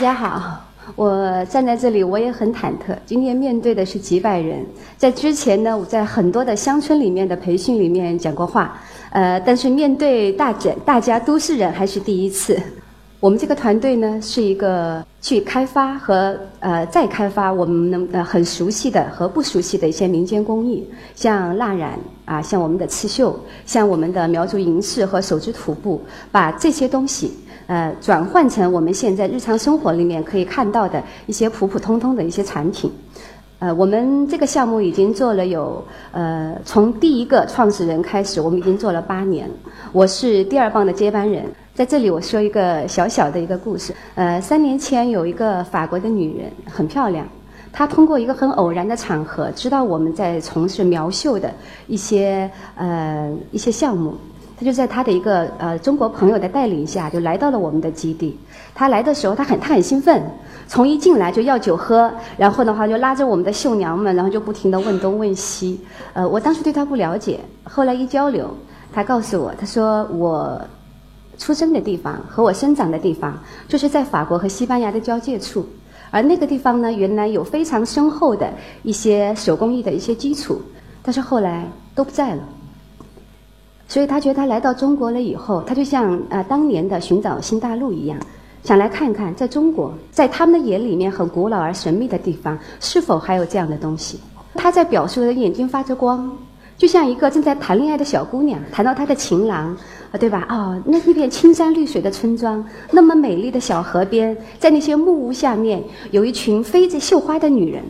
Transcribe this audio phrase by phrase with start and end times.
[0.00, 0.58] 大家好，
[0.96, 2.96] 我站在这里，我也很忐忑。
[3.04, 4.64] 今天面对的是几百人，
[4.96, 8.80] 在之前呢，我在很多的乡村里面的培训里面讲过话，
[9.10, 12.58] 呃，但是面对大家大家都市人还是第一次。
[13.20, 26.00] 我们这个团队呢，是一个去开发和呃再开发我们能呃很熟悉的和不熟悉的一些民间工艺，像蜡染啊，像我们的刺绣，像我们的苗族银饰和手织土布，
[26.32, 27.36] 把这些东西
[27.70, 32.90] 呃转换成我们现在日常生活里面可以看到的一些普普通通的一些产品。
[33.60, 39.48] 呃，我们这个项目已经做了有呃，从第一个创始人开始，我们已经做了八年。
[39.92, 41.44] 我是第二棒的接班人。
[41.74, 43.94] 在这里，我说一个小小的一个故事。
[44.14, 47.24] 呃，三年前有一个法国的女人，很漂亮。
[47.72, 51.52] 她通过一个很偶然的场合，知道我们在从事苗绣的
[51.86, 54.14] 一些呃一些项目。
[54.60, 58.38] 他就在他的一个呃中国朋友的带领下，就来到了我们的基地。
[58.74, 60.22] 他来的时候，他很他很兴奋。
[60.68, 65.80] 从一进来就要酒喝，然后的话就拉着我们的绣娘们，然后就不停地问东问西。
[66.12, 68.54] 呃，我当时对他不了解，后来一交流，
[68.92, 70.60] 他告诉我，他说我
[71.38, 73.36] 出生的地方和我生长的地方
[73.66, 75.64] 就是在法国和西班牙的交界处，
[76.10, 78.52] 而那个地方呢，原来有非常深厚的
[78.82, 80.60] 一些手工艺的一些基础，
[81.02, 82.42] 但是后来都不在了。
[83.90, 88.16] 所以他觉得他来到中国了以后，他就像呃当年的寻找新大陆一样。
[88.62, 94.20] 想来看看，在中国，在他们的眼里面很古老而神秘的地方，是否还有这样的东西？
[94.54, 96.30] 他在表述的眼睛发着光，
[96.78, 99.76] 就像一个正在谈恋爱的小姑娘谈到她的情郎，
[100.12, 100.46] 啊，对吧？
[100.48, 105.82] 哦，那一片青山绿水的村庄，那么美丽的小河边，在那些木屋下面，
[106.12, 107.82] 有一群飞着绣花的女人，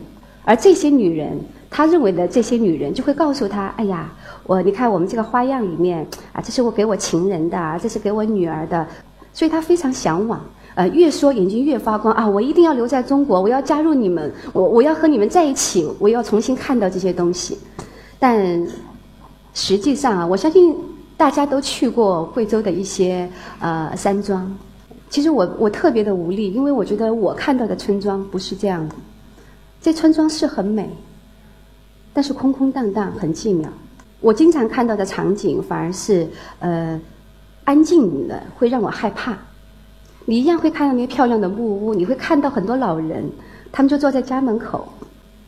[0.45, 4.11] 而这些女人，他认为的这些女人就会告诉他：哎呀，
[4.43, 8.87] 我你看我们这个花样里面啊，这是我给我情人的，这是给我女儿的，
[9.33, 10.39] 所以他非常向往。
[10.73, 12.25] 呃，越说眼睛越发光啊！
[12.25, 17.57] 我一定要留在中国，我要加入你们，我我要和你们在一起，我要重新看到这些东西。
[18.17, 18.65] 但
[19.53, 20.73] 实际上啊，我相信
[21.17, 23.29] 大家都去过贵州的一些
[23.59, 24.49] 呃山庄。
[25.09, 28.95] 其实我我特别的无力，因为我觉得我看到的村庄不是这样的。
[29.81, 30.89] 这村庄是很美，
[32.13, 33.67] 但是空空荡荡，很寂寥。
[34.21, 36.27] 我经常看到的场景反而是
[36.59, 36.99] 呃
[37.63, 39.35] 安静的，会让我害怕。
[40.25, 43.27] 你一样会看到那些漂亮的木屋，你会看到很多老人，
[43.71, 44.87] 他们就坐在家门口，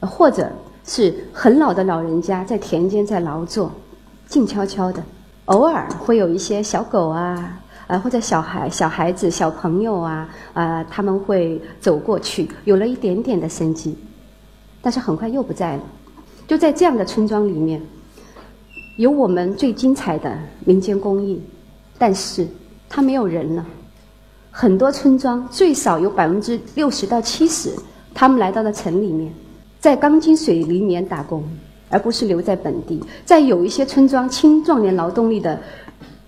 [0.01, 0.51] 或者
[0.83, 3.71] 是很老的老人家在田间在劳作，
[4.27, 5.01] 静悄悄的。
[5.45, 13.95] 偶尔会有一些小狗啊，呃或者小孩、小孩子、小朋友啊，啊他们会走过去，有了一点点的生机，
[14.81, 15.83] 但是很快又不在了。
[16.47, 17.81] 就在这样的村庄里面，
[18.95, 21.41] 有我们最精彩的民间工艺，
[21.97, 22.47] 但是
[22.87, 23.65] 它没有人了。
[24.51, 27.73] 很多村庄最少有百分之六十到七十，
[28.13, 29.33] 他们来到了城里面，
[29.79, 31.43] 在钢筋水泥里面打工，
[31.89, 33.01] 而不是留在本地。
[33.25, 35.59] 在有一些村庄，青壮年劳动力的，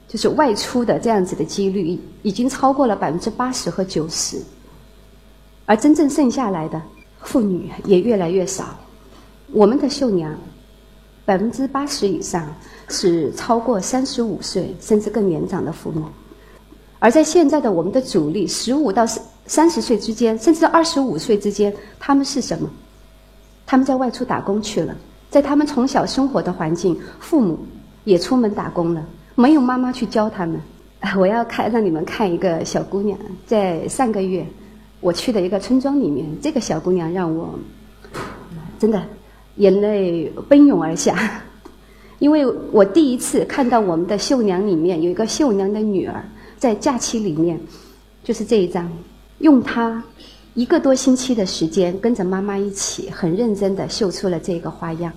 [0.07, 4.41] 就是外出的这样子的几率，已经超过了百分之八十和九十。
[5.67, 6.81] 而真正剩下来的
[7.21, 8.65] 妇女也越来越少。
[9.51, 10.35] 我们的绣娘，
[11.25, 12.47] 百分之八十以上
[12.87, 16.05] 是超过三十五岁甚至更年长的父母。
[16.99, 19.05] 而在现在的我们的主力，十五到
[19.45, 22.69] 三十岁之间，甚至二十五岁之间，他们是什么？
[23.65, 24.95] 他们在外出打工去了，
[25.29, 27.59] 在他们从小生活的环境，父母
[28.03, 30.59] 也出门打工了，没有妈妈去教他们。
[31.17, 34.45] 我要看让你们看一个小姑娘，在上个月
[35.01, 37.59] 我去的一个村庄里面，这个小姑娘让我
[38.79, 38.99] 真的
[39.57, 41.41] 眼泪奔涌而下，
[42.19, 46.23] 因为我第一次看到我们的绣娘里面有一个绣娘的女儿。
[46.57, 47.59] 在假期里面，
[48.23, 48.89] 就是这一张，
[49.39, 50.01] 用她
[50.53, 55.11] 一个多星期的时间，跟着妈妈一起，很认真的绣出了这个花样。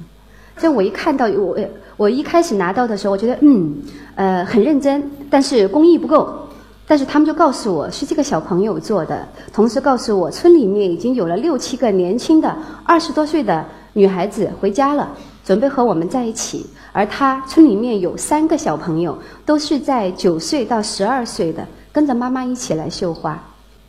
[0.56, 1.56] 所以我一看到我，
[1.96, 3.76] 我一开始拿到的时候，我觉得嗯，
[4.16, 6.28] 呃，很认真，但是工艺不够。
[6.86, 12.54] 但是他们就告诉我是这个小朋友做的，同时告诉我村里面已经有了六七个年轻的
[12.84, 15.10] 二十多岁的女孩子回家了，
[15.44, 16.66] 准备和我们在一起。
[16.92, 23.42] 而她村里面有三个小朋友，都是在九岁到十二岁的，跟着妈妈一起来绣花。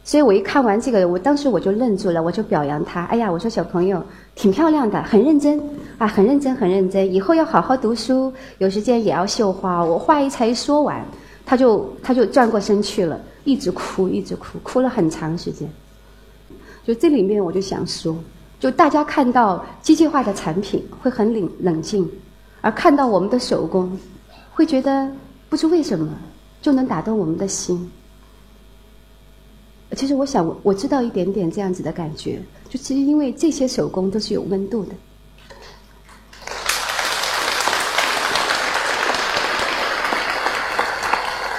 [0.03, 3.03] 所以我一看完这个，我当时我就愣住了，我就表扬她。
[3.05, 4.03] 哎呀，我说小朋友
[4.33, 5.61] 挺漂亮的，很认真
[5.99, 7.13] 啊，很认真，很认真。
[7.13, 9.83] 以后要好好读书，有时间也要绣花。
[9.83, 11.05] 我话一才说完，
[11.45, 15.69] 他就他就转过身去了，一直哭，一直哭，哭了很长时间。
[16.85, 18.15] 就这里面我就想说，
[18.59, 22.09] 就大家看到机械化的产品会很冷冷静。
[22.61, 23.97] 而看到我们的手工，
[24.51, 25.09] 会觉得
[25.47, 26.13] 不知为什么
[26.61, 27.89] 就能打动我们的心。
[29.95, 34.93] 其实我想，我知道一点点这样子的感觉，就是因为这些手工都是有温度的。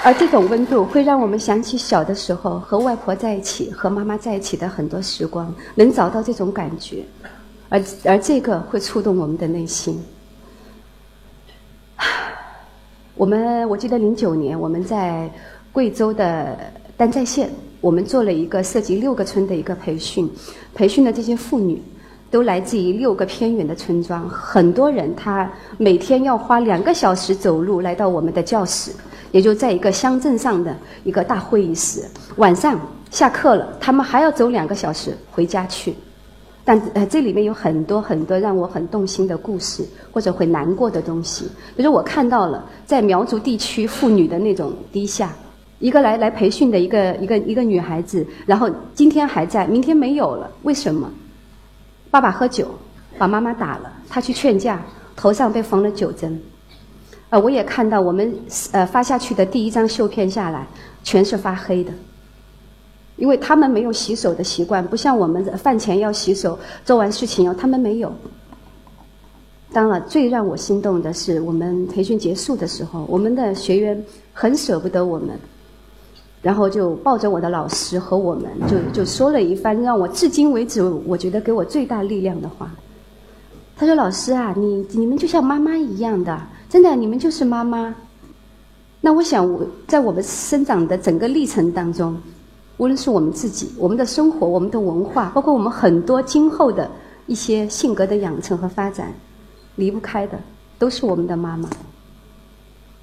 [0.03, 7.05] 而这种温度会让我们想起小的时候和外婆在一起、和妈妈在一起的很多时光，能找到这种感觉，
[7.69, 10.03] 而而这个会触动我们的内心。
[13.15, 15.31] 我们我记得零九年我们在
[15.71, 16.57] 贵州的
[16.97, 17.51] 丹寨县，
[17.83, 20.31] 我们做了一个涉及六个村的一个培训，
[20.75, 21.83] 培训的这些妇女
[22.31, 28.91] 都来自于六个偏远的村庄，很多人他每天要花两个小时走路来到我们的教室。
[29.33, 32.05] 也就在一个乡镇上的一个大会议室，
[32.37, 32.81] 晚上
[33.11, 35.95] 下课了，他们还要走两个小时回家去。
[36.63, 41.51] 但呃，这里面有很多很多让我很动心的故事，或者会难过的东西。
[41.75, 45.33] 比如我看到了在苗族地区妇女的那种低下，
[45.79, 51.11] 一个来来培训的一个一个一个女孩子，然后今天还在，明天没有了，为什么？
[52.11, 52.69] 爸爸喝酒，
[53.19, 54.81] 把妈妈打了，她去劝架，
[55.17, 56.41] 头上被缝了九针。
[57.31, 58.35] 呃，我也看到我们
[58.73, 60.67] 呃发下去的第一张绣片下来，
[61.05, 61.93] 全是发黑的，
[63.15, 68.13] 因为他们没有洗手的习惯，不像我们饭前要洗手，做完事情要，他们没有。
[69.73, 75.39] 当然，最让我心动的是，我们培训结束的时候，我们的学员很舍不得我们，
[76.43, 82.69] 然后就抱着我的老师和我们，就就说了一番让我至今为止我觉得给我最大力量的话。
[83.77, 86.37] 他说：“老师啊，你你们就像妈妈一样的。”
[86.71, 87.93] 真的，你们就是妈妈。
[89.01, 92.17] 那我想，我在我们生长的整个历程当中，
[92.77, 96.89] 无论是我们自己、我们的生活、我们的文化，包括我们很多今后的
[97.27, 99.13] 一些性格的养成和发展，
[99.75, 100.39] 离不开的
[100.79, 101.69] 都是我们的妈妈。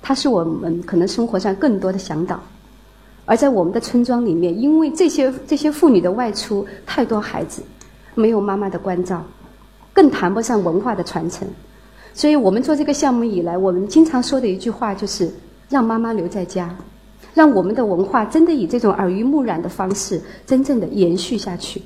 [0.02, 2.40] 她是我们可能生活上更多的向导。
[3.26, 7.62] 而在我们的村庄里面，因为这些这些妇女的外出，太多孩子
[8.16, 9.22] 没有妈妈的关照，
[9.92, 11.46] 更谈不上文化的传承。
[12.18, 15.32] 所以我们做这个项目以来，我们经常说的一句话就是
[15.70, 16.76] “让妈妈留在家”，
[17.36, 21.80] 让我们的文化真的以这种耳濡目染的方式，真正的延续下去。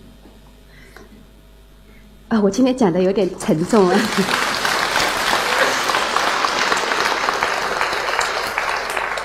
[2.30, 4.00] 啊，我今天讲的有点沉重了。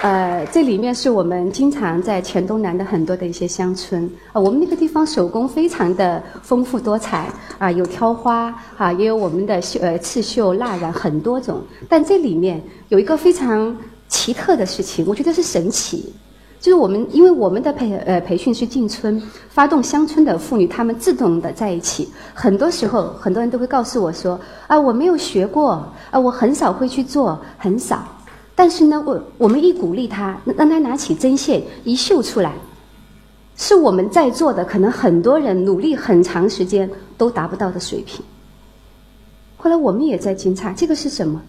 [0.02, 7.28] 呃，这里面是我们经常在黔东南的很多的一些乡村啊，我们那个地方手工非常的丰富多彩
[7.58, 11.60] 啊，有挑花啊，也有我们的绣呃刺绣蜡染很多种。
[11.88, 13.76] 但这里面有一个非常
[14.08, 16.12] 奇特的事情，我觉得是神奇，
[16.60, 22.08] 就是我们因为我们的培呃培训是进村，发动乡村的妇女她们自动的在一起。
[22.34, 25.72] 很多时候，很多人都会告诉我说啊，我没有学过
[26.10, 28.06] 啊，我很少会去做，很少。
[28.58, 32.54] 但是呢，我我们一鼓励他，让他拿起针线一绣出来，
[33.54, 38.24] 是我们在座的可能很多人努力很长时间都达不到的水平。
[39.58, 41.40] 后来我们也在惊诧，这个是什么？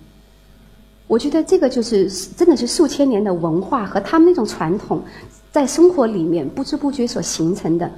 [1.07, 5.01] 我觉得这个就是真的是数千年的文化和他们那种传统，
[5.49, 7.89] 在生活里面不知不觉所形成的，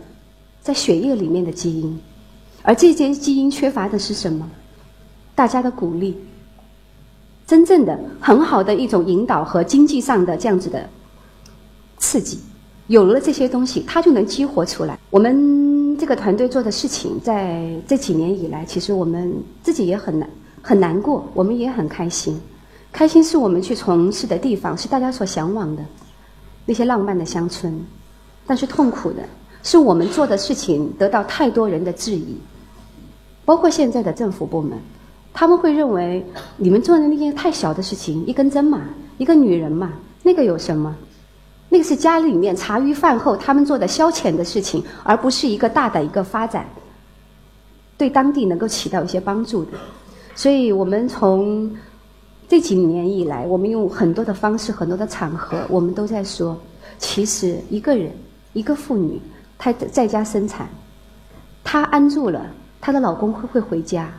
[0.61, 1.99] 在血液里面的基因，
[2.61, 4.47] 而这些基因缺乏的是什么？
[5.33, 6.15] 大家的鼓励。
[7.49, 10.87] 真正的很好的一种引导和经济上的这样子的
[11.97, 12.37] 刺激，
[12.85, 14.99] 有了这些东西，它就能激活出来。
[15.09, 20.29] 我们这个团队做的事情，在这几年以来，其实我们自己也很难
[20.61, 22.39] 很难过，我们也很开心。
[22.91, 25.83] 开心是我们去从事的地方，是大家所向往的
[26.67, 27.73] 那些浪漫的乡村；
[28.45, 29.23] 但是痛苦的
[29.63, 32.37] 是，我们做的事情得到太多人的质疑，
[33.43, 34.77] 包括现在的政府部门。
[35.33, 36.25] 他们会认为
[36.57, 38.81] 你们做的那件太小的事情，一根针嘛，
[39.17, 39.93] 一个女人嘛，
[40.23, 40.95] 那个有什么？
[41.69, 46.65] 那个是家里面茶余饭后他们做的消遣的事情，而不是一个大的一个发展，
[47.95, 49.71] 对当地能够起到一些帮助的。
[50.35, 51.71] 所以我们从
[52.47, 56.57] 这几年以来，我们用很多的方式、很多的场合，我们都在说，
[56.97, 58.11] 其实一个人，
[58.53, 59.21] 一个妇女，
[59.59, 60.67] 她在家生产，
[61.63, 62.47] 她安住了，
[62.81, 64.11] 她的老公会不会回家？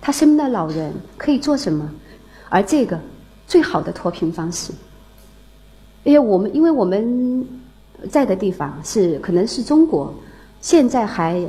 [0.00, 1.88] 他身边的老人可以做什么？
[2.48, 2.98] 而这个
[3.46, 4.72] 最好的脱贫方式，
[6.02, 7.46] 因为我们因为我们
[8.10, 10.12] 在的地方是可能是中国
[10.60, 11.40] 现在还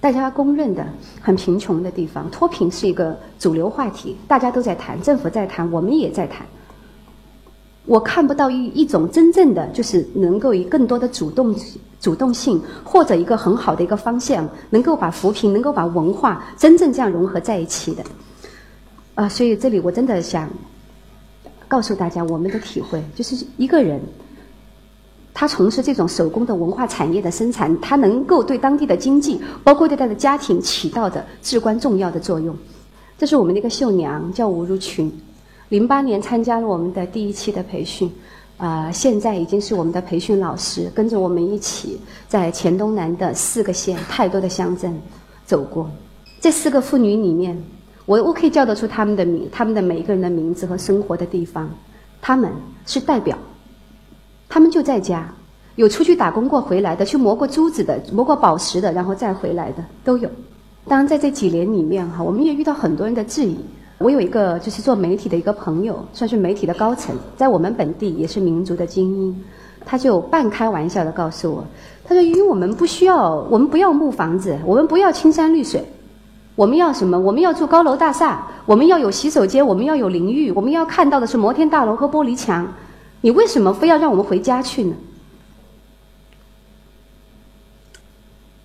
[0.00, 0.86] 大家公认的
[1.20, 6.46] 很贫穷的地方，脱贫是一个主流话题，大家都在谈，政府在谈，我们也在谈。
[7.88, 11.56] 我看不到一一种真正的就是能够以更多的主动
[11.98, 18.04] 主动性或者一个很好的一个方向，能够把扶贫，能够把文化真正这样融合在一起的，
[19.14, 20.48] 啊，所以这里我真的想
[21.66, 23.98] 告诉大家我们的体会，就是一个人，
[25.32, 32.54] 他从事这种手工的文化产业的生产，他能够对当地的经济，包括对他的家庭起到的至关重要的作用。
[33.16, 35.10] 这是我们的一个绣娘，叫吴如群，
[35.68, 38.10] 零八年参加了我们的第一期的培训，
[38.56, 44.98] 啊，现在已经是我们的培训老师，跟着我们一起在黔东南的四个县、太多的乡镇
[45.44, 45.90] 走过。
[46.40, 47.62] 这四个妇女里面，
[48.06, 51.68] 我我可以叫得出他们的名，他们的每一个人的名字和生活的地方，
[52.22, 52.50] 他们
[52.86, 53.36] 是代表。
[54.48, 55.30] 他们就在家，
[55.76, 60.30] 有出去打工过回来的，去磨过珠子的，磨过宝石的，然后再回来的都有。
[60.86, 63.58] 当然，在这几年里面哈，我们也遇到很多人的质疑。
[63.98, 69.44] 我有一个就是做媒体的一个朋友，算是媒体的高层，在我们本地也是民族的精英，
[69.84, 71.64] 他就半开玩笑的告诉我，
[72.04, 75.84] 他说：“因为我们不需要，我们不要木房子，我们不要青山绿水，
[76.54, 77.18] 我们要什么？
[77.18, 82.66] 我们要住高楼大厦，我们要有洗手间，我们要有淋浴，我们要看到的是摩天大楼和玻璃墙。”
[83.20, 84.94] 你为什么非要让我们回家去呢？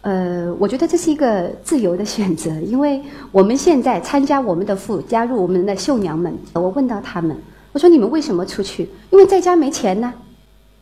[0.03, 6.37] 呃，我觉得这是一个自由的选择，因为我们现在参加我们的妇，加入我们的绣娘们。
[6.51, 7.35] 我问到他们，
[7.71, 8.89] 我说你们为什么出去？
[9.11, 10.13] 因为在家没钱呢。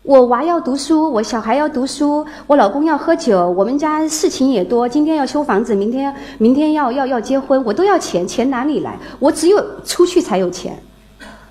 [0.01, 4.89] 我娃要读书，我小孩要读书，我老公要喝酒，我们家事情也多。
[4.89, 8.97] 今天要修房子，明天明天要要要结婚，我都要钱，钱哪里来？
[9.19, 10.75] 我只有出去才有钱。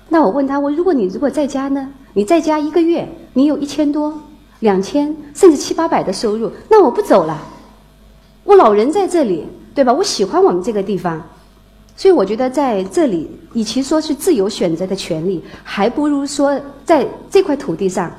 [0.09, 1.87] 那我问他，我如果你如果在家呢？
[2.11, 4.13] 你在家一个月，你有一千多、
[4.59, 7.41] 两千，甚至七八百的收入，那我不走了。
[8.43, 9.93] 我老人在这里，对吧？
[9.93, 11.21] 我喜欢我们这个地方，
[11.95, 18.11] 所以我觉得在这里，与其说是自由选择的权利，还不如说在这块土地上，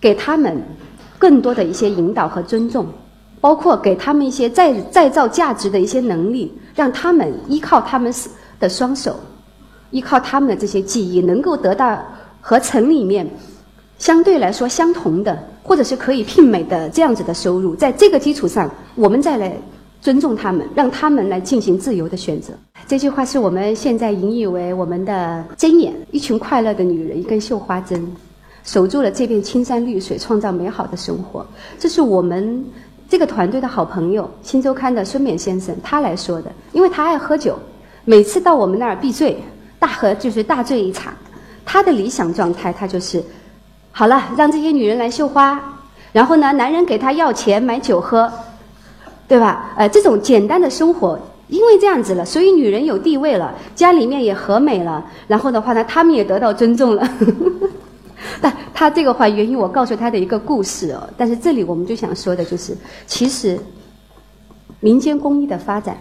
[0.00, 0.62] 给他们
[1.18, 2.86] 更多的一些引导和尊重，
[3.40, 8.12] 包括给他们一些再再造价值的一些能力，让他们依靠他们
[8.58, 9.16] 的双手，
[9.90, 11.98] 依靠他们的这些记忆，能够得到。
[12.48, 13.28] 和城里面
[13.98, 19.52] 相对来说相同的，或者是可以媲美的这样子的收入，在这个基础上，我们再来
[20.00, 22.52] 尊重他们，让他们来进行自由的选择。
[22.86, 28.06] 这句话是我们现在引以为我们的箴言：一群快乐的女人，一根绣花针，
[28.62, 31.44] 守住了这片青山绿水，创造美好的生活。
[31.80, 32.64] 这是我们
[33.08, 37.58] 这个团队的好朋友《新周刊》的孙冕先生他来说的，因为他爱喝酒，
[38.04, 39.36] 每次到我们那儿必醉，
[39.80, 41.12] 大喝就是大醉一场。
[41.64, 43.20] 他的理想状态，他就是，
[43.98, 45.58] 好了，让这些女人来绣花，
[46.12, 48.30] 然后呢，男人给她要钱买酒喝，
[49.26, 49.72] 对吧？
[49.74, 57.08] 呃，这种简单的生活，因为这样子了，所以女人有地位了，家里面也和美了，然后的话呢，他们也得到尊重了。
[58.42, 61.08] 但他这个话源于我告诉他的一个故事哦。
[61.16, 62.76] 但是这里我们就想说的就是，
[63.06, 63.58] 其实
[64.80, 65.96] 民间工艺的发展，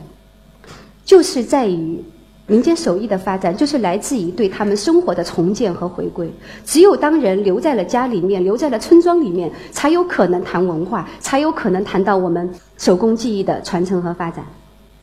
[1.05, 2.03] 就是在于。
[2.47, 6.31] 民间手艺的发展，就是来自于对他们生活的重建和回归。
[6.63, 12.47] 只有当人留在了家里面，留在了村庄里面，才有可能谈文化，才有可能谈到我们
[12.77, 14.45] 手工技艺的传承和发展。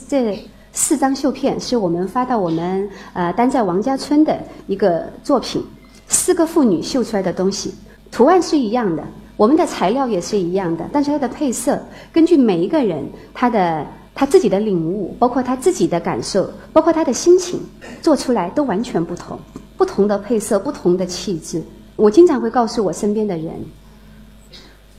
[0.06, 0.40] 这
[0.72, 5.61] 四张绣片是我们发到我们呃丹寨王家村的一个作品，
[6.06, 7.75] 四个妇女绣出来的东西，
[8.12, 9.02] 图案是一样的，
[9.37, 11.76] 我们的材料也是一样的，但是它的配色
[12.12, 13.84] 根据每一个人他的。
[14.23, 17.59] 他自己的领悟，包括他自己的感受，包括他的心情，
[18.00, 19.37] 做出来都完全不同。
[19.76, 21.61] 不同的配色，不同的气质。
[21.97, 23.52] 我经常会告诉我身边的人，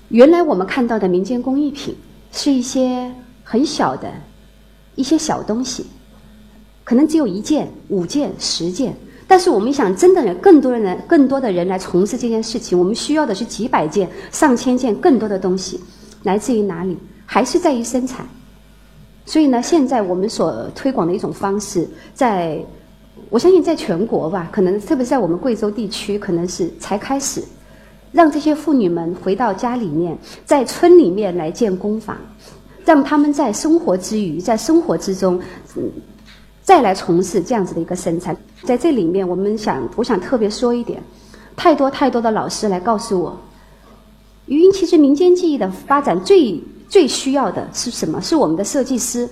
[0.10, 1.96] 原来我们看到的民间工艺品
[2.34, 3.10] 是一些
[3.46, 4.12] 很小的
[4.96, 5.86] 一些小东西，
[6.84, 8.94] 可能只有一件、五件、十件。
[9.26, 15.80] 但是我们想，真的人，更多的人，更多的人来从事这件事情，我们需要的是几百件、上千件更多的东西，
[16.24, 16.98] 来自于哪里？
[17.26, 18.28] 还是在于生产。
[19.26, 22.60] 所以呢，现在我们所推广的一种方式，在
[23.30, 27.42] 我相信在全国吧，可能特别是在我们贵州地区，可能是才开始，
[28.12, 32.18] 让这些妇女们回到家里面，在村里面来建工坊，
[32.84, 35.40] 让他们在生活之余，在生活之中，
[35.78, 35.90] 嗯，
[36.62, 38.36] 再来从事这样子的一个生产。
[38.64, 41.02] 在这里面，我们想，我想特别说一点，
[41.56, 43.40] 太多太多的老师来告诉我，
[44.48, 46.62] 语音其实民间技艺的发展最。
[46.94, 48.22] 最需要的是什么？
[48.22, 49.28] 是我们的设计师，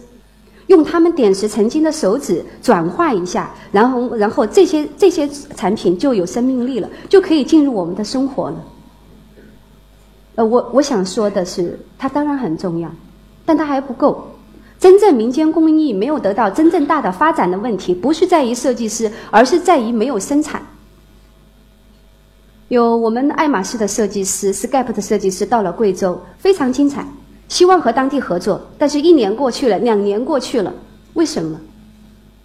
[0.65, 8.65] 用他们点石成金的手指转化一下，然后，然后这些这些产品就有生命力了，就可以进入我们的生活了。
[10.33, 12.91] 呃，我我想说的是，它当然很重要，
[13.45, 14.27] 但它还不够。
[14.79, 20.59] 真正民间工艺没有得到真正大的发展的问题，不是在于设计师，而是在于没有生产。
[22.69, 27.05] 有我们爱马仕的设计师，Scape 的设计师到了贵州，非常精彩。
[27.51, 30.73] 希望和当地合作，但是一年过去了，两年过去了，
[31.15, 31.59] 为什么？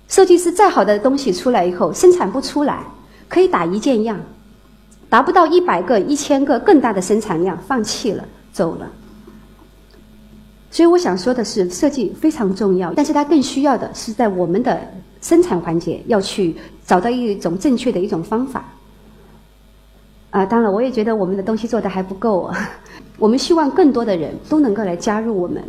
[0.09, 2.85] 设计师再好的东西出来以后，生产不出来，
[3.29, 4.19] 可以打一件样，
[5.09, 8.91] 达不到一百个、一千个更大的生产量，放弃了，走了。
[10.73, 14.77] 所以我想说的是，设计非常重要，但是它更需要的是在我们的
[15.23, 18.65] 生产环节要去找到一种正确的一种方法。
[20.31, 22.53] 啊，当然，我也觉得我们的东西做的还不够，
[23.19, 25.63] 我们希望更多的人都能够来加入我们，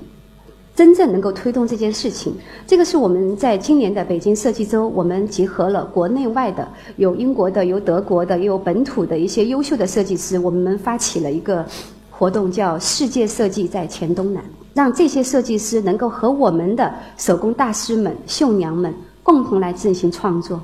[0.75, 2.33] 真正能够推动这件事情。
[2.65, 11.65] 这个是我们在今年的北京设计周，我们集合了国内外的，有英国的，有德国的，也有本土的一些优秀的设计师，我们发起了一个
[12.11, 14.43] 活动，叫“世界设计在黔东南”。
[14.75, 20.61] 让这些设计师能够和我们的手工大师们、绣娘们共同来进行创作。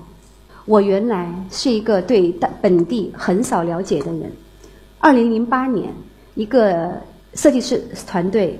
[0.66, 4.32] 我原来是一个对本地很少了解的人。
[5.00, 5.92] 二零零八年，
[6.36, 6.92] 一个
[7.36, 8.60] 设计师团队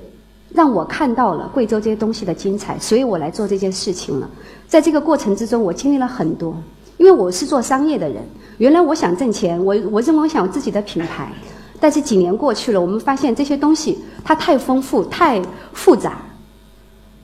[0.54, 4.30] 让我看到了贵州这些东西的精彩，所以我来做这件事情了。
[4.68, 6.56] 在这个过程之中，我经历了很多，
[6.98, 8.18] 因为我是做商业的人。
[8.60, 11.32] 原来我想挣钱，我我认为我想有自己的品牌。
[11.80, 15.42] 但是几年过去了，我们发现这些东西它太丰富、太
[15.74, 16.22] 复杂，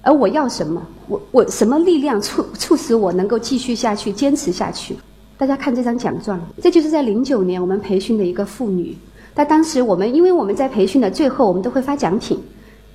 [0.02, 0.82] 而我要什么？
[1.08, 4.98] 我我什么力量促促使我能够继续下去、坚持下去？
[5.38, 8.98] 大家看这张奖状，这就是在零九年我们培训的一个妇女。
[9.34, 12.40] 但当时我们因为我们在培训的最后，我们都会发奖品。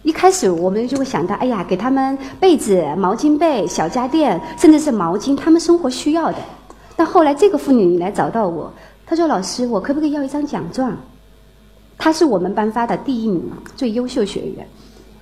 [0.03, 6.37] 一开始我们就会想到，哎呀，给他们被子、毛巾被、小家电，甚至是毛巾，他们生活需要的。
[6.95, 8.71] 但后来这个妇女来找到我，
[9.07, 10.95] 她说：“老师，我可不可以要一张奖状？”
[11.97, 14.67] 他是我们颁发的第一名，最优秀学员。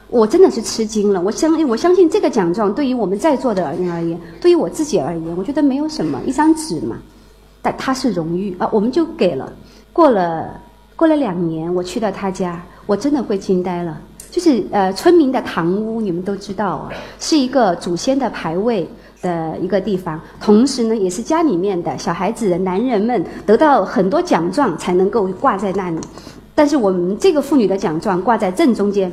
[0.08, 1.20] 我真的是吃惊了。
[1.20, 6.96] 我相我相信这个奖状对于我们在座的人而言，对于我自己而言，我觉得没有什么，一张纸嘛。
[7.62, 9.52] 但他是荣誉啊，我们就给了。
[9.92, 10.60] 过了
[10.96, 14.00] 过了两年，我去到他家，我真的会惊呆了。
[14.30, 16.88] 就是呃，村民的堂屋，你们都知道啊，
[17.20, 18.88] 是一个祖先的牌位
[19.20, 25.98] 的一个地方，同时呢，也是家里面的小孩子、男人们得到很多奖状才能够挂在那里。
[26.54, 29.12] 但是我们这个妇女的奖状挂在正中间，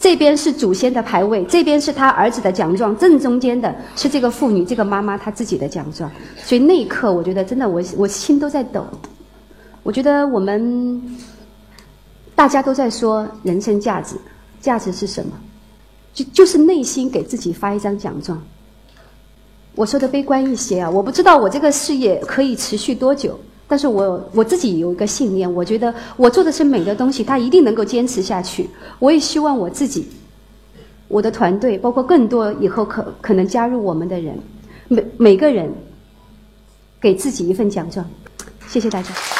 [0.00, 6.10] 这边是祖先的牌位，这边是他儿子的奖状，正中间的是这个妇女这个妈妈她自己的奖状。
[6.38, 8.86] 所以那一刻，我觉得真的，我我心都在抖。
[9.86, 11.00] 我觉得我们
[12.34, 14.16] 大家都在说人生价值，
[14.60, 15.30] 价值是什么？
[16.12, 18.42] 就就是内心给自己发一张奖状。
[19.76, 23.38] 我说的悲观一些啊，我不知道我这个事业可以持续多久。
[23.68, 28.68] 但是我我自己有一个信念，我觉得我做的是美的东西，它一定能够坚持下去。
[28.98, 30.08] 我也希望我自己、
[31.06, 34.36] 我的团队，包括更多以后可可能加入我们的人，
[34.88, 35.72] 每每个人
[37.00, 38.04] 给自己一份奖状。
[38.66, 39.35] 谢谢大家。